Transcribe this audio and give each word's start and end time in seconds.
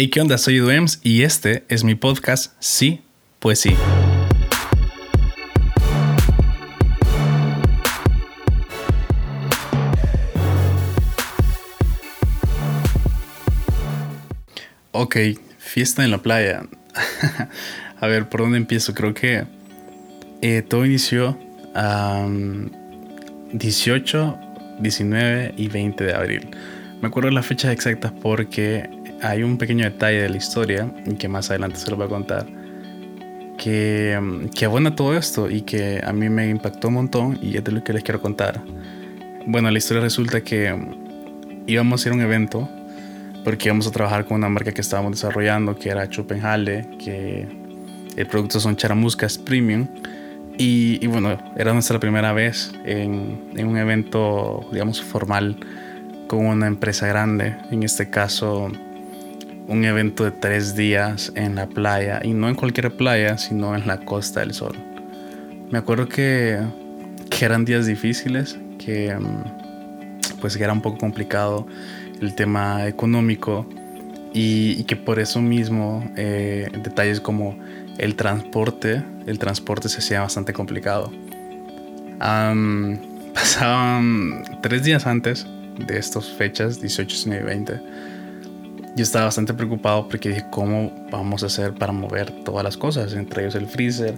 Hey, 0.00 0.10
¿qué 0.10 0.20
onda? 0.20 0.38
Soy 0.38 0.58
Duems 0.58 1.00
y 1.02 1.24
este 1.24 1.64
es 1.68 1.82
mi 1.82 1.96
podcast 1.96 2.52
Sí, 2.60 3.02
pues 3.40 3.58
sí. 3.58 3.74
Ok, 14.92 15.16
fiesta 15.58 16.04
en 16.04 16.12
la 16.12 16.18
playa. 16.18 16.62
a 18.00 18.06
ver, 18.06 18.28
¿por 18.28 18.42
dónde 18.42 18.58
empiezo? 18.58 18.94
Creo 18.94 19.14
que 19.14 19.46
eh, 20.42 20.62
todo 20.62 20.86
inició 20.86 21.36
a 21.74 22.24
18, 23.52 24.38
19 24.78 25.54
y 25.56 25.66
20 25.66 26.04
de 26.04 26.14
abril. 26.14 26.50
Me 27.00 27.08
acuerdo 27.08 27.30
las 27.30 27.46
fechas 27.46 27.72
exactas 27.72 28.12
porque 28.12 28.97
hay 29.22 29.42
un 29.42 29.58
pequeño 29.58 29.84
detalle 29.84 30.22
de 30.22 30.28
la 30.28 30.36
historia 30.36 30.90
que 31.18 31.28
más 31.28 31.50
adelante 31.50 31.78
se 31.78 31.90
lo 31.90 31.96
voy 31.96 32.06
a 32.06 32.08
contar 32.08 32.46
que, 33.58 34.48
que 34.54 34.64
abona 34.64 34.96
todo 34.96 35.14
esto 35.14 35.50
y 35.50 35.62
que 35.62 36.00
a 36.02 36.12
mí 36.14 36.30
me 36.30 36.48
impactó 36.48 36.88
un 36.88 36.94
montón 36.94 37.38
y 37.42 37.58
es 37.58 37.64
de 37.64 37.72
lo 37.72 37.84
que 37.84 37.92
les 37.92 38.02
quiero 38.02 38.22
contar. 38.22 38.62
Bueno, 39.46 39.70
la 39.70 39.76
historia 39.76 40.02
resulta 40.02 40.40
que 40.40 40.74
íbamos 41.66 42.06
a 42.06 42.08
ir 42.08 42.12
a 42.12 42.16
un 42.16 42.22
evento 42.22 42.68
porque 43.44 43.68
íbamos 43.68 43.86
a 43.86 43.90
trabajar 43.90 44.24
con 44.24 44.36
una 44.36 44.48
marca 44.48 44.72
que 44.72 44.80
estábamos 44.80 45.12
desarrollando 45.12 45.76
que 45.76 45.90
era 45.90 46.08
Chupenhale, 46.08 46.88
que 46.98 47.46
el 48.16 48.26
producto 48.26 48.60
son 48.60 48.76
charamuscas 48.76 49.36
premium. 49.36 49.86
Y, 50.56 50.98
y, 51.00 51.06
bueno, 51.06 51.38
era 51.56 51.72
nuestra 51.72 52.00
primera 52.00 52.32
vez 52.32 52.72
en, 52.84 53.52
en, 53.54 53.68
un 53.68 53.76
evento, 53.76 54.68
digamos, 54.72 55.00
formal 55.00 55.56
con 56.26 56.46
una 56.46 56.66
empresa 56.66 57.06
grande. 57.06 57.54
En 57.70 57.84
este 57.84 58.10
caso, 58.10 58.68
un 59.68 59.84
evento 59.84 60.24
de 60.24 60.32
tres 60.32 60.74
días 60.74 61.30
en 61.36 61.54
la 61.54 61.68
playa. 61.68 62.20
Y 62.24 62.32
no 62.32 62.48
en 62.48 62.54
cualquier 62.54 62.96
playa, 62.96 63.38
sino 63.38 63.76
en 63.76 63.86
la 63.86 63.98
Costa 63.98 64.40
del 64.40 64.52
Sol. 64.54 64.76
Me 65.70 65.78
acuerdo 65.78 66.08
que, 66.08 66.58
que 67.30 67.44
eran 67.44 67.64
días 67.64 67.86
difíciles, 67.86 68.58
que 68.78 69.14
pues 70.40 70.56
que 70.56 70.64
era 70.64 70.72
un 70.72 70.80
poco 70.80 70.98
complicado 70.98 71.66
el 72.20 72.34
tema 72.34 72.86
económico 72.86 73.68
y, 74.32 74.84
que 74.84 74.96
por 74.96 75.18
eso 75.18 75.40
mismo 75.40 76.08
eh, 76.16 76.68
detalles 76.82 77.20
como 77.20 77.58
el 77.98 78.14
transporte, 78.14 79.02
el 79.26 79.38
transporte 79.38 79.88
se 79.88 79.98
hacía 79.98 80.20
bastante 80.20 80.52
complicado. 80.52 81.12
pasaban 83.34 84.42
tres 84.62 84.82
días 84.82 85.06
antes 85.06 85.46
de 85.86 85.98
estas 85.98 86.28
fechas, 86.28 86.80
18, 86.80 87.08
19 87.08 87.42
y 87.42 87.46
20. 87.46 87.80
Yo 88.98 89.04
estaba 89.04 89.26
bastante 89.26 89.54
preocupado 89.54 90.08
porque 90.08 90.30
dije, 90.30 90.44
¿cómo 90.50 90.92
vamos 91.08 91.44
a 91.44 91.46
hacer 91.46 91.72
para 91.72 91.92
mover 91.92 92.32
todas 92.44 92.64
las 92.64 92.76
cosas? 92.76 93.14
Entre 93.14 93.42
ellos 93.42 93.54
el 93.54 93.68
freezer, 93.68 94.16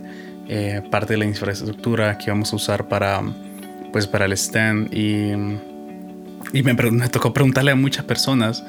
eh, 0.49 0.81
parte 0.91 1.13
de 1.13 1.19
la 1.19 1.27
infraestructura 1.27 2.17
que 2.17 2.31
vamos 2.31 2.51
a 2.55 2.57
usar 2.57 2.89
para, 2.89 3.23
pues, 3.93 4.07
para 4.07 4.25
el 4.25 4.33
stand 4.33 4.89
y 4.95 5.35
y 6.53 6.63
me, 6.63 6.73
me, 6.73 7.09
tocó 7.09 7.35
preguntarle 7.35 7.73
a 7.73 7.77
muchas 7.77 8.05
personas, 8.05 8.65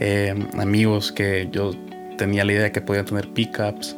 eh, 0.00 0.32
amigos, 0.58 1.10
que 1.10 1.48
yo 1.50 1.72
tenía 2.16 2.44
la 2.44 2.52
idea 2.52 2.62
de 2.62 2.72
que 2.72 2.80
podían 2.80 3.04
tener 3.04 3.28
pickups 3.28 3.96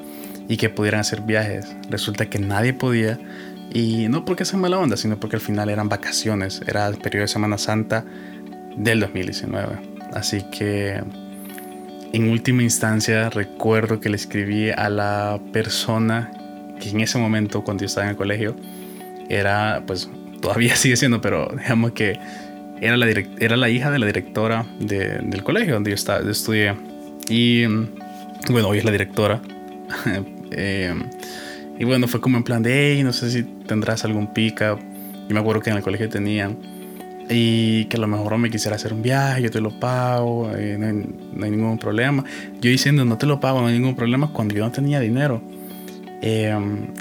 y 0.48 0.56
que 0.56 0.70
pudieran 0.70 1.00
hacer 1.00 1.20
viajes. 1.20 1.66
Resulta 1.90 2.30
que 2.30 2.38
nadie 2.38 2.72
podía. 2.72 3.18
Y 3.72 4.08
no 4.08 4.24
porque 4.24 4.44
sea 4.44 4.58
mala 4.58 4.78
onda, 4.78 4.96
sino 4.96 5.20
porque 5.20 5.36
al 5.36 5.42
final 5.42 5.68
eran 5.68 5.88
vacaciones. 5.88 6.62
Era 6.66 6.88
el 6.88 6.96
periodo 6.96 7.22
de 7.22 7.28
Semana 7.28 7.58
Santa 7.58 8.04
del 8.76 9.00
2019. 9.00 9.78
Así 10.12 10.42
que 10.50 11.02
en 12.12 12.28
última 12.28 12.62
instancia 12.62 13.30
recuerdo 13.30 14.00
que 14.00 14.08
le 14.08 14.16
escribí 14.16 14.70
a 14.70 14.88
la 14.88 15.40
persona 15.52 16.30
que 16.80 16.90
en 16.90 17.00
ese 17.00 17.18
momento, 17.18 17.62
cuando 17.62 17.82
yo 17.82 17.86
estaba 17.86 18.06
en 18.06 18.10
el 18.10 18.16
colegio, 18.16 18.56
era, 19.28 19.82
pues 19.86 20.10
todavía 20.40 20.74
sigue 20.76 20.96
siendo, 20.96 21.20
pero 21.20 21.48
digamos 21.56 21.92
que 21.92 22.18
era 22.80 22.96
la, 22.96 23.06
era 23.38 23.56
la 23.56 23.68
hija 23.68 23.90
de 23.90 23.98
la 23.98 24.06
directora 24.06 24.66
del 24.80 25.44
colegio 25.44 25.74
donde 25.74 25.90
yo, 25.90 25.94
estaba, 25.94 26.28
estudié. 26.28 26.74
Y 27.28 27.66
bueno, 27.66 28.68
hoy 28.68 28.78
es 28.78 28.84
la 28.84 28.90
directora. 28.90 29.40
Eh, 30.52 30.92
y 31.78 31.84
bueno, 31.84 32.08
fue 32.08 32.20
como 32.20 32.36
en 32.36 32.42
plan 32.42 32.60
de, 32.60 32.94
hey, 32.94 33.04
no 33.04 33.12
sé 33.12 33.30
si 33.30 33.44
tendrás 33.44 34.04
algún 34.04 34.32
pick-up. 34.34 34.80
Yo 35.28 35.34
me 35.34 35.38
acuerdo 35.38 35.62
que 35.62 35.70
en 35.70 35.76
el 35.76 35.82
colegio 35.84 36.08
tenían. 36.08 36.58
Y 37.30 37.84
que 37.84 37.96
a 37.96 38.00
lo 38.00 38.08
mejor 38.08 38.36
me 38.38 38.50
quisiera 38.50 38.76
hacer 38.76 38.92
un 38.92 39.02
viaje, 39.02 39.42
yo 39.42 39.50
te 39.50 39.60
lo 39.60 39.70
pago, 39.70 40.50
eh, 40.54 40.76
no, 40.78 41.44
hay, 41.44 41.50
ningún 41.50 41.78
problema. 41.78 42.24
Yo 42.60 42.70
diciendo, 42.70 43.04
no 43.04 43.16
te 43.16 43.26
lo 43.26 43.38
pago, 43.38 43.60
no 43.60 43.68
hay 43.68 43.74
ningún 43.74 43.94
problema 43.94 44.32
cuando 44.32 44.54
yo 44.54 44.64
no 44.64 44.72
tenía 44.72 44.98
dinero. 44.98 45.40
Eh, 46.22 46.54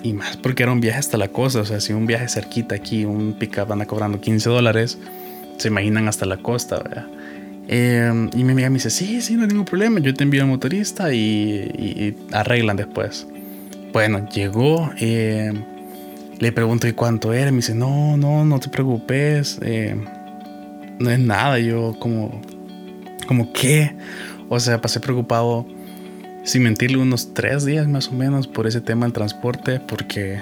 y 0.03 0.13
más 0.13 0.37
porque 0.37 0.63
era 0.63 0.71
un 0.71 0.79
viaje 0.79 0.99
hasta 0.99 1.17
la 1.17 1.27
costa, 1.27 1.59
o 1.59 1.65
sea, 1.65 1.81
si 1.81 1.91
un 1.91 2.05
viaje 2.05 2.29
cerquita 2.29 2.75
aquí, 2.75 3.03
un 3.03 3.33
pick-up 3.33 3.71
anda 3.71 3.85
cobrando 3.85 4.21
15 4.21 4.49
dólares 4.49 4.97
se 5.59 5.67
imaginan 5.67 6.07
hasta 6.07 6.25
la 6.25 6.37
costa, 6.37 6.77
¿verdad? 6.77 7.07
Eh, 7.67 8.29
y 8.33 8.43
mi 8.43 8.53
amiga 8.53 8.69
me 8.69 8.75
dice, 8.75 8.89
sí, 8.89 9.21
sí, 9.21 9.35
no 9.35 9.43
hay 9.43 9.49
ningún 9.49 9.65
problema, 9.65 9.99
yo 9.99 10.13
te 10.13 10.23
envío 10.23 10.41
al 10.41 10.47
motorista 10.47 11.13
y, 11.13 12.15
arreglan 12.31 12.77
después. 12.77 13.27
Bueno, 13.93 14.27
llegó, 14.29 14.91
eh, 14.99 15.51
le 16.39 16.51
pregunto 16.51 16.87
¿y 16.87 16.93
cuánto 16.93 17.33
era? 17.33 17.51
Me 17.51 17.57
dice, 17.57 17.75
no, 17.75 18.17
no, 18.17 18.45
no 18.45 18.59
te 18.59 18.69
preocupes, 18.69 19.59
eh, 19.61 19.95
no 20.99 21.09
es 21.09 21.19
nada, 21.19 21.59
yo 21.59 21.95
como, 21.99 22.41
como 23.27 23.51
qué, 23.53 23.95
o 24.49 24.59
sea, 24.59 24.81
pasé 24.81 24.99
preocupado, 24.99 25.65
sin 26.43 26.63
mentirle, 26.63 26.97
unos 26.97 27.33
tres 27.33 27.65
días 27.65 27.87
más 27.87 28.09
o 28.09 28.11
menos 28.11 28.47
por 28.47 28.67
ese 28.67 28.81
tema 28.81 29.05
del 29.05 29.13
transporte, 29.13 29.79
porque 29.79 30.39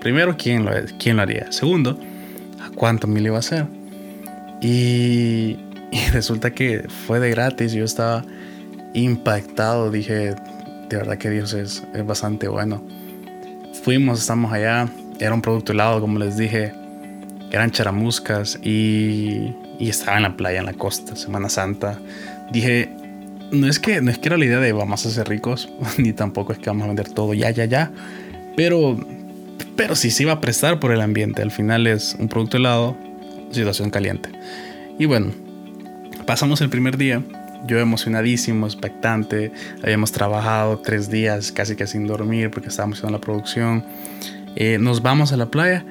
primero, 0.00 0.36
¿quién 0.36 0.64
lo, 0.64 0.72
quién 0.98 1.16
lo 1.16 1.22
haría? 1.22 1.50
Segundo, 1.52 1.98
¿a 2.60 2.70
cuánto 2.74 3.06
me 3.06 3.20
iba 3.20 3.36
a 3.36 3.40
hacer? 3.40 3.66
Y, 4.64 5.58
resulta 6.12 6.52
que 6.52 6.86
fue 7.06 7.18
de 7.18 7.30
gratis. 7.30 7.72
Yo 7.72 7.84
estaba 7.84 8.24
impactado. 8.94 9.90
Dije, 9.90 10.36
de 10.88 10.96
verdad 10.96 11.18
que 11.18 11.30
Dios 11.30 11.52
es, 11.52 11.82
es 11.92 12.06
bastante 12.06 12.48
bueno. 12.48 12.82
Fuimos, 13.82 14.20
estamos 14.20 14.52
allá. 14.52 14.88
Era 15.18 15.34
un 15.34 15.42
producto 15.42 15.72
helado, 15.72 16.00
como 16.00 16.18
les 16.18 16.36
dije. 16.36 16.72
Eran 17.50 17.72
charamuscas 17.72 18.58
y, 18.62 19.52
y 19.78 19.88
estaba 19.88 20.16
en 20.16 20.22
la 20.24 20.36
playa, 20.36 20.60
en 20.60 20.66
la 20.66 20.74
costa, 20.74 21.16
Semana 21.16 21.48
Santa. 21.48 21.98
Dije, 22.52 22.90
no 23.52 23.68
es 23.68 23.78
que 23.78 24.00
no 24.00 24.10
es 24.10 24.18
que 24.18 24.28
era 24.28 24.38
la 24.38 24.44
idea 24.44 24.60
de 24.60 24.72
vamos 24.72 25.04
a 25.06 25.10
ser 25.10 25.28
ricos, 25.28 25.68
ni 25.98 26.12
tampoco 26.12 26.52
es 26.52 26.58
que 26.58 26.70
vamos 26.70 26.84
a 26.84 26.86
vender 26.88 27.10
todo 27.10 27.34
ya, 27.34 27.50
ya, 27.50 27.64
ya. 27.64 27.90
Pero, 28.56 28.98
pero 29.76 29.94
sí 29.94 30.10
se 30.10 30.24
iba 30.24 30.32
a 30.32 30.40
prestar 30.40 30.80
por 30.80 30.92
el 30.92 31.00
ambiente. 31.00 31.42
Al 31.42 31.50
final 31.50 31.86
es 31.86 32.16
un 32.18 32.28
producto 32.28 32.56
helado, 32.56 32.96
situación 33.50 33.90
caliente. 33.90 34.30
Y 34.98 35.06
bueno, 35.06 35.32
pasamos 36.26 36.60
el 36.60 36.70
primer 36.70 36.96
día. 36.96 37.22
Yo 37.66 37.78
emocionadísimo, 37.78 38.66
expectante. 38.66 39.52
Habíamos 39.82 40.12
trabajado 40.12 40.78
tres 40.78 41.10
días 41.10 41.52
casi 41.52 41.76
que 41.76 41.86
sin 41.86 42.06
dormir 42.06 42.50
porque 42.50 42.68
estábamos 42.68 42.98
haciendo 42.98 43.18
la 43.18 43.20
producción. 43.20 43.84
Eh, 44.56 44.78
nos 44.78 45.02
vamos 45.02 45.32
a 45.32 45.36
la 45.36 45.46
playa. 45.46 45.84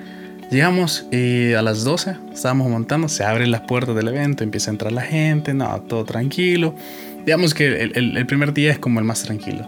Llegamos 0.52 1.06
y 1.12 1.54
a 1.54 1.62
las 1.62 1.86
12 1.86 2.18
estábamos 2.34 2.70
montando, 2.70 3.08
se 3.08 3.24
abren 3.24 3.52
las 3.52 3.62
puertas 3.62 3.96
del 3.96 4.10
evento, 4.10 4.44
empieza 4.44 4.70
a 4.70 4.74
entrar 4.74 4.92
la 4.92 5.02
gente, 5.02 5.54
no, 5.54 5.82
todo 5.84 6.04
tranquilo. 6.04 6.76
Digamos 7.26 7.54
que 7.54 7.84
el, 7.84 8.18
el, 8.18 8.26
primer 8.26 8.54
día 8.54 8.72
es 8.72 8.78
como 8.78 9.00
el 9.00 9.06
más 9.06 9.24
tranquilo. 9.24 9.66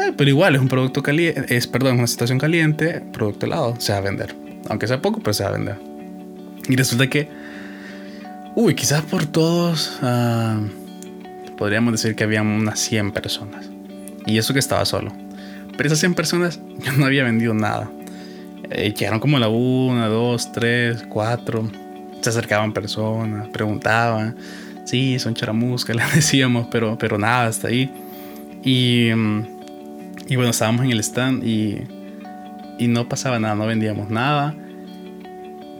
Eh, 0.00 0.12
pero 0.16 0.28
igual 0.28 0.56
es 0.56 0.60
un 0.60 0.66
producto 0.66 1.00
caliente, 1.00 1.54
es, 1.56 1.68
perdón, 1.68 1.98
una 1.98 2.08
situación 2.08 2.40
caliente, 2.40 3.04
producto 3.12 3.46
helado, 3.46 3.76
se 3.78 3.92
va 3.92 3.98
a 3.98 4.00
vender. 4.00 4.34
Aunque 4.68 4.88
sea 4.88 5.00
poco, 5.00 5.20
pero 5.20 5.32
se 5.32 5.44
va 5.44 5.50
a 5.50 5.52
vender. 5.52 5.78
Y 6.68 6.74
resulta 6.74 7.06
que, 7.08 7.28
uy, 8.56 8.74
quizás 8.74 9.02
por 9.02 9.26
todos, 9.26 9.96
uh, 10.02 11.56
podríamos 11.56 11.92
decir 11.92 12.16
que 12.16 12.24
había 12.24 12.42
unas 12.42 12.80
100 12.80 13.12
personas. 13.12 13.70
Y 14.26 14.38
eso 14.38 14.52
que 14.52 14.58
estaba 14.58 14.84
solo. 14.86 15.12
Pero 15.76 15.86
esas 15.86 16.00
100 16.00 16.14
personas 16.14 16.58
yo 16.84 16.90
no 16.96 17.06
había 17.06 17.22
vendido 17.22 17.54
nada. 17.54 17.88
Eh, 18.70 18.94
quedaron 18.94 19.20
como 19.20 19.38
la 19.38 19.48
1, 19.48 20.08
2, 20.08 20.52
3, 20.52 21.04
4. 21.08 21.70
Se 22.20 22.30
acercaban 22.30 22.72
personas, 22.72 23.48
preguntaban. 23.48 24.36
Sí, 24.84 25.18
son 25.18 25.34
charamuscas, 25.34 25.96
les 25.96 26.14
decíamos, 26.14 26.68
pero, 26.70 26.96
pero 26.98 27.18
nada, 27.18 27.46
hasta 27.46 27.68
ahí. 27.68 27.90
Y, 28.64 29.10
y 30.28 30.36
bueno, 30.36 30.50
estábamos 30.50 30.84
en 30.84 30.92
el 30.92 31.00
stand 31.00 31.44
y, 31.44 31.82
y 32.78 32.88
no 32.88 33.08
pasaba 33.08 33.38
nada, 33.38 33.54
no 33.54 33.66
vendíamos 33.66 34.10
nada 34.10 34.54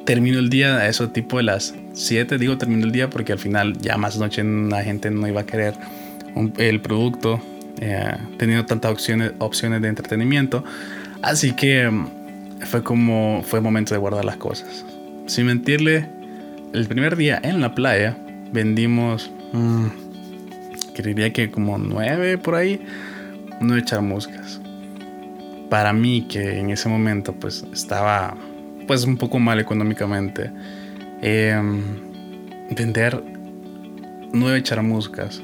termino 0.07 0.39
el 0.39 0.49
día 0.49 0.77
a 0.77 0.89
eso 0.89 1.11
tipo 1.11 1.37
de 1.37 1.43
las 1.43 1.75
7, 1.93 2.39
digo 2.39 2.57
termino 2.57 2.87
el 2.87 2.93
día 2.93 3.11
porque 3.11 3.33
al 3.33 3.39
final 3.39 3.77
ya 3.79 3.99
más 3.99 4.17
noche 4.17 4.43
la 4.43 4.83
gente 4.83 5.11
no 5.11 5.29
iba 5.29 5.43
a 5.43 5.47
querer 5.47 5.75
el 6.57 6.81
producto 6.81 7.41
eh, 7.81 8.17
teniendo 8.39 8.65
tantas 8.65 8.93
opciones, 8.93 9.33
opciones 9.39 9.83
de 9.83 9.89
entretenimiento. 9.89 10.65
Así 11.21 11.53
que 11.53 11.91
mm, 11.91 12.07
fue 12.67 12.83
como 12.83 13.43
fue 13.45 13.61
momento 13.61 13.95
de 13.95 13.99
guardar 13.99 14.25
las 14.25 14.37
cosas. 14.37 14.85
Sin 15.27 15.47
mentirle, 15.47 16.09
el 16.73 16.87
primer 16.87 17.17
día 17.17 17.41
en 17.43 17.61
la 17.61 17.75
playa 17.75 18.17
vendimos, 18.53 19.31
mm, 19.53 19.87
creería 20.95 21.33
que 21.33 21.51
como 21.51 21.79
nueve 21.79 22.39
por 22.39 22.55
ahí, 22.55 22.81
nueve 23.61 23.83
charmuscas. 23.85 24.61
Para 25.71 25.93
mí, 25.93 26.27
que 26.29 26.59
en 26.59 26.71
ese 26.71 26.89
momento 26.89 27.33
pues 27.33 27.65
estaba 27.73 28.37
pues 28.87 29.05
un 29.05 29.17
poco 29.17 29.39
mal 29.39 29.59
económicamente, 29.59 30.51
em, 31.23 31.83
vender 32.71 33.23
nueve 34.33 34.63
charmuscas, 34.63 35.43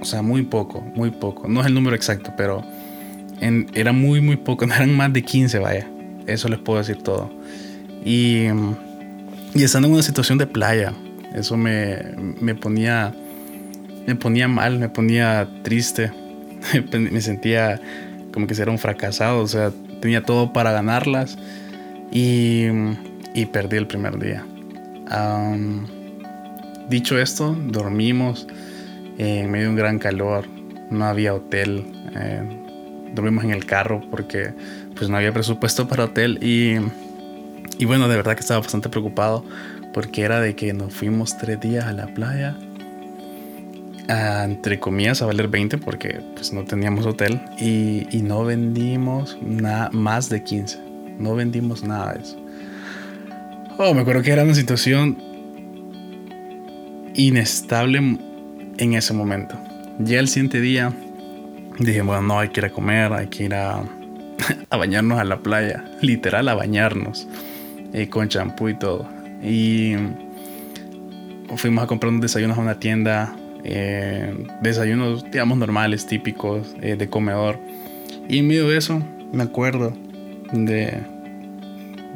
o 0.00 0.04
sea, 0.04 0.22
muy 0.22 0.42
poco, 0.42 0.80
muy 0.94 1.10
poco, 1.10 1.48
no 1.48 1.60
es 1.60 1.66
el 1.66 1.74
número 1.74 1.96
exacto, 1.96 2.32
pero 2.36 2.62
era 3.74 3.92
muy, 3.92 4.20
muy 4.20 4.36
poco, 4.36 4.66
no 4.66 4.74
eran 4.76 4.94
más 4.94 5.12
de 5.12 5.22
15, 5.22 5.58
vaya, 5.58 5.88
eso 6.26 6.48
les 6.48 6.58
puedo 6.58 6.78
decir 6.78 6.98
todo. 7.02 7.30
Y, 8.04 8.46
y 9.54 9.62
estando 9.62 9.88
en 9.88 9.94
una 9.94 10.02
situación 10.02 10.38
de 10.38 10.46
playa, 10.46 10.92
eso 11.34 11.56
me, 11.56 11.98
me 12.40 12.54
ponía 12.54 13.14
me 14.06 14.16
ponía 14.16 14.48
mal, 14.48 14.78
me 14.78 14.88
ponía 14.88 15.48
triste, 15.62 16.12
me 16.92 17.20
sentía 17.20 17.80
como 18.32 18.46
que 18.46 18.60
era 18.60 18.70
un 18.70 18.78
fracasado, 18.78 19.40
o 19.40 19.46
sea, 19.46 19.72
tenía 20.00 20.22
todo 20.22 20.52
para 20.52 20.72
ganarlas 20.72 21.38
y, 22.10 22.66
y 23.34 23.46
perdí 23.46 23.76
el 23.76 23.86
primer 23.86 24.18
día. 24.18 24.44
dicho 26.88 27.18
esto, 27.18 27.56
dormimos 27.68 28.46
en 29.18 29.50
medio 29.50 29.66
de 29.66 29.70
un 29.70 29.76
gran 29.76 29.98
calor, 29.98 30.46
no 30.90 31.04
había 31.04 31.34
hotel, 31.34 31.84
eh, 32.16 32.42
dormimos 33.14 33.44
en 33.44 33.50
el 33.50 33.66
carro 33.66 34.02
porque 34.10 34.52
pues 34.96 35.10
no 35.10 35.16
había 35.16 35.32
presupuesto 35.32 35.88
para 35.88 36.04
hotel 36.04 36.38
y, 36.42 36.76
y 37.78 37.84
bueno, 37.84 38.08
de 38.08 38.16
verdad 38.16 38.34
que 38.34 38.40
estaba 38.40 38.60
bastante 38.60 38.88
preocupado 38.88 39.44
porque 39.92 40.22
era 40.22 40.40
de 40.40 40.54
que 40.56 40.72
nos 40.72 40.92
fuimos 40.92 41.36
tres 41.38 41.60
días 41.60 41.84
a 41.86 41.92
la 41.92 42.06
playa 42.06 42.56
entre 44.08 44.78
comillas, 44.78 45.22
a 45.22 45.26
valer 45.26 45.48
20 45.48 45.78
porque 45.78 46.20
pues 46.34 46.52
no 46.52 46.64
teníamos 46.64 47.06
hotel 47.06 47.40
y, 47.58 48.04
no 48.22 48.44
vendimos 48.44 49.38
nada 49.40 49.90
más 49.92 50.28
de 50.28 50.42
15. 50.42 50.78
No 51.18 51.34
vendimos 51.34 51.82
nada 51.82 52.14
de 52.14 52.22
eso. 52.22 52.36
Oh, 53.78 53.94
me 53.94 54.00
acuerdo 54.00 54.22
que 54.22 54.32
era 54.32 54.44
una 54.44 54.54
situación 54.54 55.16
inestable 57.14 57.98
en 58.78 58.94
ese 58.94 59.12
momento. 59.12 59.58
Ya 59.98 60.18
el 60.20 60.28
siguiente 60.28 60.60
día 60.60 60.92
dije, 61.78 62.02
bueno, 62.02 62.22
no, 62.22 62.38
hay 62.38 62.48
que 62.48 62.60
ir 62.60 62.66
a 62.66 62.70
comer, 62.70 63.12
hay 63.12 63.26
que 63.28 63.44
ir 63.44 63.54
a, 63.54 63.82
a 64.70 64.76
bañarnos 64.76 65.18
a 65.18 65.24
la 65.24 65.38
playa, 65.38 65.84
literal 66.00 66.48
a 66.48 66.54
bañarnos, 66.54 67.28
eh, 67.92 68.08
con 68.08 68.28
champú 68.28 68.68
y 68.68 68.74
todo. 68.74 69.08
Y 69.42 69.94
fuimos 71.56 71.84
a 71.84 71.86
comprar 71.86 72.10
unos 72.10 72.22
desayunos 72.22 72.58
a 72.58 72.60
una 72.60 72.78
tienda 72.78 73.34
eh, 73.64 74.34
desayunos, 74.60 75.24
digamos, 75.30 75.58
normales, 75.58 76.06
típicos 76.06 76.74
eh, 76.80 76.96
de 76.96 77.08
comedor. 77.08 77.58
Y 78.28 78.38
en 78.38 78.48
medio 78.48 78.68
de 78.68 78.76
eso, 78.76 79.02
me 79.32 79.42
acuerdo 79.42 79.92
de, 80.52 80.98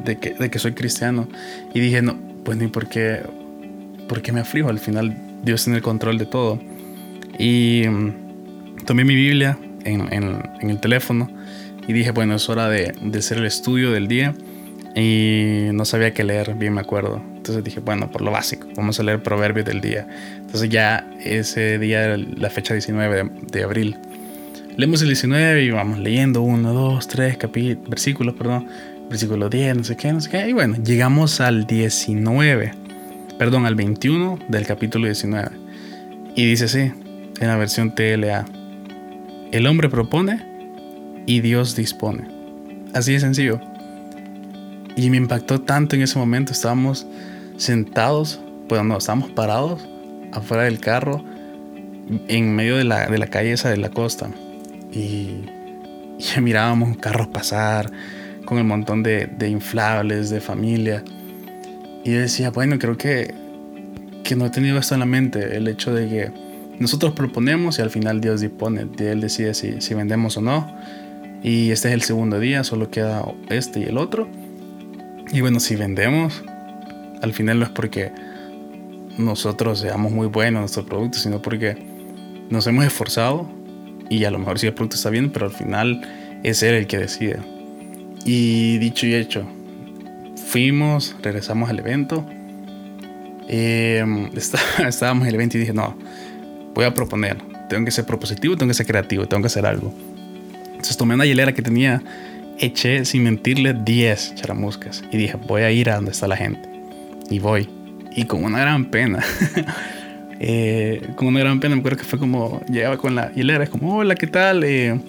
de, 0.03 0.17
que, 0.17 0.33
de 0.33 0.49
que 0.49 0.59
soy 0.59 0.73
cristiano. 0.73 1.27
Y 1.73 1.79
dije, 1.79 2.01
no, 2.01 2.17
pues 2.43 2.57
ni 2.57 2.67
por 2.67 2.87
qué, 2.87 3.21
por 4.07 4.21
qué 4.21 4.31
me 4.31 4.41
aflijo. 4.41 4.69
Al 4.69 4.79
final, 4.79 5.15
Dios 5.43 5.63
tiene 5.63 5.77
el 5.77 5.83
control 5.83 6.17
de 6.17 6.25
todo. 6.25 6.59
Y 7.39 7.83
mm, 7.87 8.85
tomé 8.85 9.03
mi 9.05 9.15
Biblia 9.15 9.57
en, 9.83 10.11
en, 10.13 10.41
en, 10.61 10.69
el 10.69 10.79
teléfono 10.79 11.29
y 11.87 11.93
dije, 11.93 12.11
bueno, 12.11 12.35
es 12.35 12.49
hora 12.49 12.69
de, 12.69 12.93
de 13.01 13.19
hacer 13.19 13.37
el 13.37 13.45
estudio 13.45 13.91
del 13.91 14.07
día. 14.07 14.35
Y 14.99 15.69
no 15.73 15.85
sabía 15.85 16.11
qué 16.11 16.23
leer, 16.23 16.55
bien 16.55 16.73
me 16.73 16.81
acuerdo. 16.81 17.21
Entonces 17.35 17.63
dije, 17.63 17.79
bueno, 17.81 18.09
por 18.09 18.23
lo 18.23 18.31
básico, 18.31 18.67
vamos 18.75 18.99
a 18.99 19.03
leer 19.03 19.21
Proverbios 19.21 19.65
del 19.65 19.79
día. 19.79 20.07
Entonces 20.37 20.69
ya 20.69 21.07
ese 21.23 21.77
día, 21.77 22.17
la 22.17 22.49
fecha 22.49 22.73
19 22.73 23.29
de, 23.51 23.63
abril, 23.63 23.95
leemos 24.75 25.03
el 25.03 25.09
19 25.09 25.63
y 25.63 25.69
vamos 25.69 25.99
leyendo 25.99 26.41
1, 26.41 26.73
2, 26.73 27.07
3 27.07 27.37
versículos, 27.87 28.33
perdón, 28.33 28.67
versículo 29.07 29.49
10, 29.49 29.77
no 29.77 29.83
sé 29.83 29.95
qué, 29.95 30.11
no 30.11 30.19
sé 30.19 30.31
qué. 30.31 30.49
Y 30.49 30.53
bueno, 30.53 30.77
llegamos 30.83 31.41
al 31.41 31.67
19, 31.67 32.71
perdón, 33.37 33.67
al 33.67 33.75
21 33.75 34.39
del 34.47 34.65
capítulo 34.65 35.05
19. 35.05 35.49
Y 36.35 36.45
dice 36.47 36.65
así, 36.65 36.79
en 36.79 37.47
la 37.47 37.55
versión 37.55 37.93
TLA, 37.93 38.45
el 39.51 39.67
hombre 39.67 39.89
propone 39.89 40.46
y 41.27 41.41
Dios 41.41 41.75
dispone. 41.75 42.27
Así 42.95 43.13
de 43.13 43.19
sencillo. 43.19 43.61
Y 44.95 45.11
me 45.11 45.17
impactó 45.17 45.61
tanto 45.61 45.95
en 45.95 46.01
ese 46.01 46.17
momento, 46.17 46.51
estábamos 46.51 47.05
sentados, 47.57 48.39
pues 48.67 48.83
no, 48.83 48.97
estábamos 48.97 49.29
parados 49.31 49.87
afuera 50.33 50.63
del 50.63 50.79
carro, 50.79 51.23
en 52.27 52.55
medio 52.55 52.77
de 52.77 52.85
la, 52.85 53.07
de 53.07 53.17
la 53.19 53.27
calle 53.27 53.51
esa 53.51 53.69
de 53.69 53.77
la 53.77 53.89
costa. 53.89 54.31
Y, 54.91 55.45
y 56.17 56.39
mirábamos 56.41 56.97
carros 56.97 57.27
pasar 57.27 57.91
con 58.45 58.57
el 58.57 58.63
montón 58.63 59.03
de, 59.03 59.27
de, 59.27 59.49
inflables, 59.49 60.31
de 60.31 60.39
familia. 60.39 61.03
Y 62.03 62.11
decía, 62.11 62.49
bueno, 62.49 62.79
creo 62.79 62.97
que, 62.97 63.35
que 64.23 64.35
no 64.35 64.45
he 64.45 64.49
tenido 64.49 64.79
esto 64.79 64.95
en 64.95 65.01
la 65.01 65.05
mente, 65.05 65.57
el 65.57 65.67
hecho 65.67 65.93
de 65.93 66.07
que 66.07 66.31
nosotros 66.79 67.13
proponemos 67.13 67.79
y 67.79 67.81
al 67.81 67.89
final 67.89 68.21
Dios 68.21 68.41
dispone, 68.41 68.87
Él 68.99 69.19
decide 69.19 69.53
si, 69.53 69.81
si 69.81 69.93
vendemos 69.93 70.37
o 70.37 70.41
no. 70.41 70.73
Y 71.43 71.71
este 71.71 71.89
es 71.89 71.93
el 71.93 72.01
segundo 72.01 72.39
día, 72.39 72.63
solo 72.63 72.89
queda 72.89 73.23
este 73.49 73.81
y 73.81 73.83
el 73.83 73.97
otro. 73.97 74.27
Y 75.31 75.41
bueno, 75.41 75.59
si 75.59 75.75
vendemos, 75.75 76.43
al 77.21 77.33
final 77.33 77.59
no 77.59 77.65
es 77.65 77.71
porque 77.71 78.11
nosotros 79.17 79.79
seamos 79.79 80.11
muy 80.11 80.27
buenos 80.27 80.57
en 80.57 80.61
nuestro 80.61 80.85
producto, 80.85 81.17
sino 81.17 81.41
porque 81.41 81.77
nos 82.49 82.65
hemos 82.67 82.85
esforzado 82.85 83.49
y 84.09 84.23
a 84.23 84.31
lo 84.31 84.39
mejor 84.39 84.59
sí 84.59 84.67
el 84.67 84.73
producto 84.73 84.95
está 84.95 85.09
bien, 85.09 85.31
pero 85.31 85.47
al 85.47 85.51
final 85.51 86.01
es 86.43 86.63
él 86.63 86.75
el 86.75 86.87
que 86.87 86.97
decide. 86.97 87.39
Y 88.25 88.77
dicho 88.77 89.05
y 89.05 89.15
hecho, 89.15 89.45
fuimos, 90.47 91.15
regresamos 91.21 91.69
al 91.69 91.79
evento. 91.79 92.25
Em, 93.47 94.29
estábamos 94.87 95.23
en 95.23 95.29
el 95.29 95.35
evento 95.35 95.57
y 95.57 95.61
dije, 95.61 95.73
no, 95.73 95.97
voy 96.73 96.85
a 96.85 96.93
proponer. 96.93 97.37
Tengo 97.69 97.85
que 97.85 97.91
ser 97.91 98.05
propositivo, 98.05 98.55
tengo 98.55 98.69
que 98.69 98.75
ser 98.75 98.85
creativo, 98.85 99.27
tengo 99.27 99.41
que 99.41 99.47
hacer 99.47 99.65
algo. 99.65 99.93
Entonces 100.77 100.95
tomé 100.95 101.15
una 101.15 101.25
hielera 101.25 101.53
que 101.53 101.61
tenía, 101.61 102.01
eché 102.59 103.03
sin 103.03 103.23
mentirle 103.23 103.73
10 103.73 104.35
charamuscas 104.35 105.03
y 105.11 105.17
dije, 105.17 105.37
voy 105.47 105.63
a 105.63 105.71
ir 105.71 105.89
a 105.89 105.95
donde 105.95 106.11
está 106.11 106.27
la 106.27 106.37
gente 106.37 106.77
y 107.29 107.39
voy. 107.39 107.67
Y 108.15 108.25
con 108.25 108.43
una 108.43 108.59
gran 108.59 108.85
pena. 108.85 109.23
eh, 110.39 111.01
con 111.15 111.27
una 111.27 111.39
gran 111.39 111.59
pena, 111.59 111.75
me 111.75 111.79
acuerdo 111.79 111.97
que 111.97 112.03
fue 112.03 112.19
como, 112.19 112.61
llegaba 112.69 112.97
con 112.97 113.15
la 113.15 113.31
hilera, 113.35 113.63
es 113.63 113.69
como, 113.69 113.97
hola, 113.97 114.15
¿qué 114.15 114.27
tal? 114.27 114.63
Eh, 114.63 114.99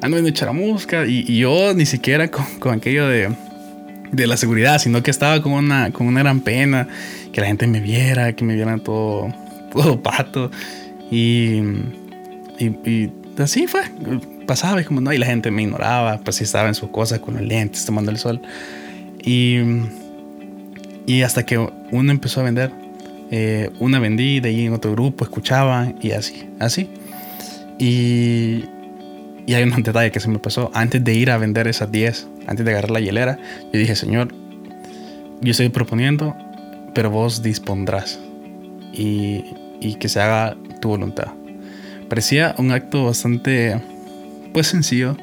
ando 0.00 0.16
viendo 0.16 0.30
charamusca. 0.30 1.06
Y, 1.06 1.24
y, 1.28 1.38
yo 1.38 1.74
ni 1.74 1.86
siquiera 1.86 2.30
con, 2.30 2.44
con 2.58 2.74
aquello 2.74 3.06
de, 3.06 3.30
de, 4.12 4.26
la 4.26 4.36
seguridad, 4.36 4.78
sino 4.78 5.02
que 5.02 5.10
estaba 5.10 5.42
con 5.42 5.52
una, 5.52 5.90
con 5.92 6.06
una 6.06 6.20
gran 6.20 6.40
pena, 6.40 6.88
que 7.32 7.40
la 7.40 7.46
gente 7.46 7.66
me 7.66 7.80
viera, 7.80 8.32
que 8.34 8.44
me 8.44 8.54
vieran 8.54 8.80
todo, 8.80 9.32
todo 9.72 10.02
pato. 10.02 10.50
Y, 11.10 11.62
y, 12.58 12.66
y 12.84 13.12
así 13.38 13.66
fue. 13.66 13.82
Pasaba 14.48 14.80
y 14.80 14.84
como 14.84 15.00
no, 15.00 15.12
y 15.12 15.18
la 15.18 15.26
gente 15.26 15.52
me 15.52 15.62
ignoraba, 15.62 16.18
pues 16.18 16.36
sí 16.36 16.44
estaba 16.44 16.66
en 16.66 16.74
sus 16.74 16.90
cosas 16.90 17.20
con 17.20 17.34
los 17.34 17.44
lentes, 17.44 17.84
tomando 17.84 18.10
el 18.10 18.18
sol. 18.18 18.42
Y 19.22 19.60
y 21.08 21.22
hasta 21.22 21.46
que 21.46 21.56
uno 21.56 22.12
empezó 22.12 22.42
a 22.42 22.44
vender, 22.44 22.70
eh, 23.30 23.70
una 23.78 23.98
vendí, 23.98 24.40
de 24.40 24.50
ahí 24.50 24.66
en 24.66 24.74
otro 24.74 24.92
grupo 24.92 25.24
escuchaba 25.24 25.90
y 26.02 26.10
así, 26.10 26.46
así. 26.58 26.90
Y, 27.78 28.66
y 29.46 29.54
hay 29.54 29.62
un 29.62 29.70
detalle 29.82 30.10
que 30.10 30.20
se 30.20 30.28
me 30.28 30.38
pasó. 30.38 30.70
Antes 30.74 31.02
de 31.02 31.14
ir 31.14 31.30
a 31.30 31.38
vender 31.38 31.66
esas 31.66 31.90
10, 31.90 32.28
antes 32.46 32.62
de 32.62 32.72
agarrar 32.72 32.90
la 32.90 33.00
hielera, 33.00 33.38
yo 33.72 33.80
dije, 33.80 33.96
Señor, 33.96 34.34
yo 35.40 35.50
estoy 35.50 35.70
proponiendo, 35.70 36.36
pero 36.94 37.10
vos 37.10 37.42
dispondrás 37.42 38.20
y, 38.92 39.44
y 39.80 39.94
que 39.94 40.10
se 40.10 40.20
haga 40.20 40.58
tu 40.82 40.90
voluntad. 40.90 41.28
Parecía 42.10 42.54
un 42.58 42.70
acto 42.70 43.06
bastante, 43.06 43.80
pues 44.52 44.68
sencillo, 44.68 45.16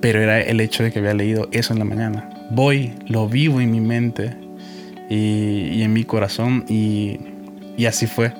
pero 0.00 0.20
era 0.20 0.40
el 0.40 0.60
hecho 0.60 0.82
de 0.82 0.92
que 0.92 0.98
había 0.98 1.14
leído 1.14 1.48
eso 1.52 1.72
en 1.72 1.78
la 1.78 1.84
mañana. 1.84 2.28
Voy, 2.50 2.92
lo 3.06 3.28
vivo 3.28 3.60
en 3.60 3.70
mi 3.70 3.80
mente 3.80 4.36
y, 5.10 5.82
en 5.82 5.92
mi 5.92 6.04
corazón 6.04 6.64
y, 6.68 7.18
así 7.86 8.06
fue. 8.06 8.32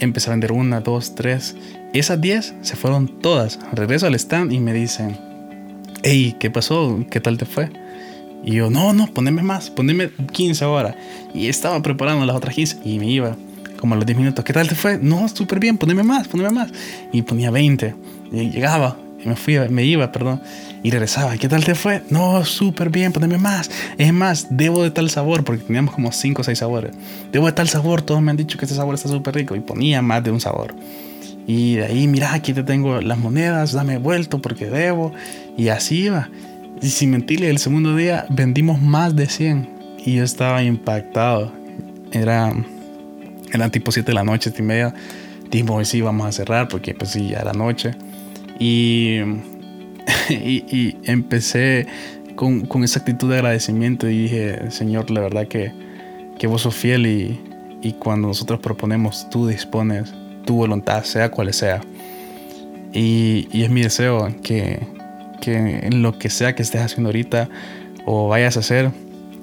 Empecé 0.00 0.30
a 0.30 0.32
vender 0.32 0.52
una, 0.52 0.80
dos, 0.80 1.14
tres. 1.14 1.56
Esas 1.92 2.20
diez 2.20 2.54
se 2.62 2.76
fueron 2.76 3.20
todas. 3.20 3.58
Regreso 3.72 4.06
al 4.06 4.14
stand 4.14 4.52
y 4.52 4.60
me 4.60 4.72
dicen, 4.72 5.16
hey, 6.02 6.36
¿qué 6.38 6.50
pasó? 6.50 7.04
¿Qué 7.10 7.20
tal 7.20 7.38
te 7.38 7.46
fue? 7.46 7.70
Y 8.44 8.56
yo, 8.56 8.68
no, 8.68 8.92
no, 8.92 9.06
poneme 9.06 9.42
más, 9.42 9.70
poneme 9.70 10.10
15 10.32 10.64
ahora. 10.64 10.96
Y 11.32 11.48
estaba 11.48 11.80
preparando 11.80 12.26
las 12.26 12.36
otras 12.36 12.54
15 12.54 12.80
y 12.84 12.98
me 12.98 13.06
iba 13.06 13.36
como 13.78 13.94
a 13.94 13.96
los 13.98 14.06
10 14.06 14.18
minutos. 14.18 14.44
¿Qué 14.44 14.52
tal 14.52 14.68
te 14.68 14.74
fue? 14.74 14.98
No, 14.98 15.28
súper 15.28 15.60
bien, 15.60 15.78
poneme 15.78 16.02
más, 16.02 16.28
poneme 16.28 16.50
más. 16.50 16.70
Y 17.12 17.22
ponía 17.22 17.50
20. 17.50 17.94
Llegaba, 18.34 18.96
me 19.24 19.36
fui, 19.36 19.58
me 19.70 19.84
iba, 19.84 20.10
perdón 20.12 20.40
y 20.84 20.90
regresaba. 20.90 21.36
¿Qué 21.38 21.48
tal 21.48 21.64
te 21.64 21.74
fue? 21.74 22.02
No, 22.10 22.44
súper 22.44 22.90
bien, 22.90 23.10
poneme 23.10 23.38
más. 23.38 23.70
Es 23.96 24.12
más, 24.12 24.48
debo 24.50 24.82
de 24.82 24.90
tal 24.90 25.08
sabor, 25.08 25.42
porque 25.42 25.64
teníamos 25.64 25.94
como 25.94 26.12
5 26.12 26.42
o 26.42 26.44
6 26.44 26.58
sabores. 26.58 26.94
Debo 27.32 27.46
de 27.46 27.52
tal 27.52 27.68
sabor, 27.70 28.02
todos 28.02 28.20
me 28.20 28.30
han 28.30 28.36
dicho 28.36 28.58
que 28.58 28.66
este 28.66 28.76
sabor 28.76 28.94
está 28.94 29.08
súper 29.08 29.34
rico 29.34 29.56
y 29.56 29.60
ponía 29.60 30.02
más 30.02 30.22
de 30.22 30.30
un 30.30 30.40
sabor. 30.40 30.74
Y 31.46 31.76
de 31.76 31.86
ahí, 31.86 32.06
mira, 32.06 32.34
aquí 32.34 32.52
te 32.52 32.62
tengo 32.62 33.00
las 33.00 33.16
monedas, 33.16 33.72
dame 33.72 33.96
vuelto 33.96 34.42
porque 34.42 34.66
debo. 34.66 35.14
Y 35.56 35.68
así 35.68 36.04
iba. 36.04 36.28
Y 36.82 36.88
sin 36.88 37.12
mentirle, 37.12 37.48
el 37.48 37.58
segundo 37.58 37.96
día 37.96 38.26
vendimos 38.28 38.82
más 38.82 39.16
de 39.16 39.26
100. 39.26 39.66
Y 40.04 40.16
yo 40.16 40.24
estaba 40.24 40.62
impactado. 40.62 41.50
Era, 42.12 42.52
eran 43.54 43.70
tipo 43.70 43.90
7 43.90 44.06
de 44.06 44.14
la 44.14 44.24
noche, 44.24 44.50
7 44.50 44.62
y 44.62 44.66
media. 44.66 44.94
Dijimos, 45.50 45.88
sí, 45.88 46.02
vamos 46.02 46.26
a 46.26 46.32
cerrar 46.32 46.68
porque 46.68 46.94
pues 46.94 47.12
sí, 47.12 47.28
ya 47.28 47.38
era 47.38 47.54
noche. 47.54 47.92
Y, 50.30 50.64
y, 50.70 50.96
empecé 51.04 51.86
con, 52.34 52.66
con, 52.66 52.84
esa 52.84 53.00
actitud 53.00 53.30
de 53.30 53.36
agradecimiento 53.36 54.08
y 54.08 54.22
dije, 54.22 54.70
Señor, 54.70 55.10
la 55.10 55.20
verdad 55.20 55.48
que, 55.48 55.72
que 56.38 56.46
vos 56.46 56.62
sos 56.62 56.74
fiel 56.74 57.06
y, 57.06 57.40
y 57.82 57.92
cuando 57.92 58.28
nosotros 58.28 58.60
proponemos, 58.60 59.28
tú 59.30 59.46
dispones 59.46 60.12
tu 60.46 60.56
voluntad, 60.56 61.04
sea 61.04 61.30
cual 61.30 61.52
sea. 61.52 61.80
Y, 62.92 63.48
y 63.52 63.62
es 63.62 63.70
mi 63.70 63.82
deseo 63.82 64.34
que, 64.42 64.86
que 65.40 65.80
en 65.82 66.02
lo 66.02 66.18
que 66.18 66.30
sea 66.30 66.54
que 66.54 66.62
estés 66.62 66.80
haciendo 66.80 67.08
ahorita 67.08 67.48
o 68.06 68.28
vayas 68.28 68.56
a 68.56 68.60
hacer, 68.60 68.90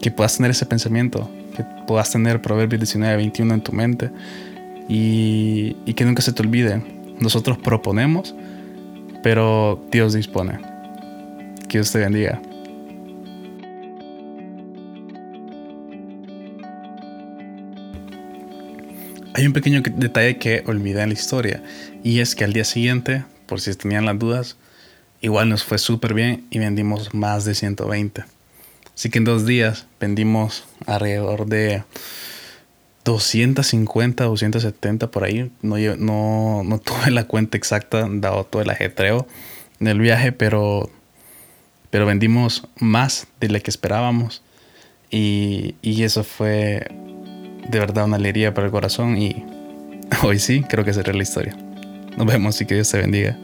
que 0.01 0.10
puedas 0.10 0.38
tener 0.38 0.51
ese 0.51 0.65
pensamiento, 0.65 1.30
que 1.56 1.63
puedas 1.86 2.12
tener 2.12 2.41
Proverbios 2.41 2.80
19, 2.80 3.18
21 3.18 3.53
en 3.53 3.62
tu 3.62 3.72
mente 3.72 4.10
y, 4.88 5.75
y 5.86 5.94
que 5.94 6.06
nunca 6.06 6.22
se 6.22 6.34
te 6.34 6.41
olvide. 6.41 6.82
Nosotros 7.20 7.58
proponemos, 7.60 8.34
pero 9.24 9.84
Dios 9.92 10.13
dispone. 10.13 10.60
Que 11.68 11.78
Dios 11.78 11.92
te 11.92 12.00
bendiga. 12.00 12.42
Hay 19.34 19.48
un 19.48 19.54
pequeño 19.54 19.82
detalle 19.96 20.38
que 20.38 20.63
olvidé 20.68 21.01
en 21.01 21.10
la 21.10 21.13
historia 21.13 21.63
y 22.04 22.20
es 22.20 22.36
que 22.36 22.44
al 22.44 22.54
día 22.54 22.66
siguiente, 22.66 23.24
por 23.46 23.62
si 23.62 23.74
tenían 23.75 24.06
las 24.06 24.20
dudas, 24.20 24.58
igual 25.22 25.50
nos 25.50 25.63
fue 25.63 25.78
súper 25.78 26.13
bien 26.13 26.46
y 26.50 26.60
vendimos 26.60 27.13
más 27.13 27.46
de 27.46 27.56
120. 27.56 28.24
Así 28.94 29.10
que 29.10 29.20
en 29.20 29.24
dos 29.24 29.46
días 29.46 29.88
vendimos 30.00 30.66
alrededor 30.86 31.48
de 31.48 31.84
250, 33.05 34.24
270 34.24 35.12
por 35.12 35.24
ahí. 35.24 35.51
No, 35.62 35.77
no, 35.98 36.63
no 36.63 36.79
tuve 36.84 37.12
la 37.12 37.25
cuenta 37.25 37.58
exacta 37.58 38.08
dado 38.10 38.43
todo 38.46 38.62
el 38.62 38.70
ajetreo 38.70 39.27
del 39.79 40.00
viaje, 40.00 40.31
pero, 40.31 40.89
pero 41.89 42.05
vendimos 42.05 42.67
más 42.79 43.27
de 43.39 43.50
lo 43.50 43.60
que 43.60 43.72
esperábamos. 43.72 44.43
Y, 45.10 45.75
y 45.81 46.03
eso 46.03 46.24
fue 46.24 46.88
de 47.70 47.79
verdad 47.79 48.05
una 48.05 48.15
alegría 48.15 48.53
para 48.53 48.67
el 48.67 48.72
corazón 48.72 49.17
y 49.17 49.46
hoy 50.24 50.39
sí 50.39 50.63
creo 50.67 50.86
que 50.86 50.93
será 50.93 51.13
la 51.13 51.24
historia. 51.24 51.58
Nos 52.17 52.27
vemos 52.27 52.60
y 52.62 52.65
que 52.65 52.75
Dios 52.75 52.89
te 52.89 52.98
bendiga. 52.98 53.38